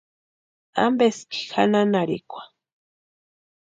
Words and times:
¿Ampeski 0.83 1.39
janhanharhikwa? 1.51 2.41